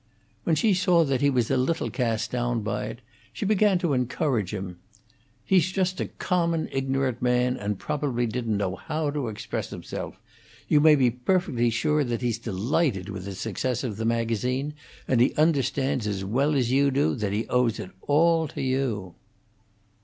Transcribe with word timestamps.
When 0.45 0.55
she 0.55 0.73
saw 0.73 1.03
that 1.05 1.21
he 1.21 1.29
was 1.29 1.51
a 1.51 1.57
little 1.57 1.91
cast 1.91 2.31
down 2.31 2.61
by 2.63 2.85
it, 2.87 3.01
she 3.31 3.45
began 3.45 3.77
to 3.77 3.93
encourage 3.93 4.51
him. 4.51 4.79
"He's 5.45 5.71
just 5.71 6.01
a 6.01 6.07
common, 6.07 6.67
ignorant 6.71 7.21
man, 7.21 7.55
and 7.55 7.77
probably 7.77 8.25
didn't 8.25 8.57
know 8.57 8.75
how 8.77 9.11
to 9.11 9.27
express 9.27 9.69
himself. 9.69 10.19
You 10.67 10.79
may 10.81 10.95
be 10.95 11.11
perfectly 11.11 11.69
sure 11.69 12.03
that 12.03 12.23
he's 12.23 12.39
delighted 12.39 13.09
with 13.09 13.25
the 13.25 13.35
success 13.35 13.83
of 13.83 13.97
the 13.97 14.05
magazine, 14.05 14.73
and 15.07 15.19
that 15.19 15.23
he 15.25 15.35
understands 15.35 16.07
as 16.07 16.25
well 16.25 16.55
as 16.55 16.71
you 16.71 16.89
do 16.89 17.13
that 17.13 17.31
he 17.31 17.47
owes 17.47 17.77
it 17.79 17.91
all 18.07 18.47
to 18.47 18.61
you." 18.63 19.13